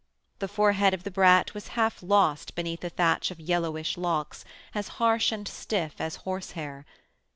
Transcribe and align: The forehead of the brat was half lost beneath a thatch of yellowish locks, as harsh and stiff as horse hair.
The 0.39 0.47
forehead 0.47 0.95
of 0.95 1.03
the 1.03 1.11
brat 1.11 1.53
was 1.53 1.67
half 1.77 2.01
lost 2.01 2.55
beneath 2.55 2.83
a 2.83 2.89
thatch 2.89 3.29
of 3.29 3.39
yellowish 3.39 3.97
locks, 3.97 4.43
as 4.73 4.87
harsh 4.97 5.31
and 5.31 5.47
stiff 5.47 6.01
as 6.01 6.15
horse 6.25 6.53
hair. 6.53 6.87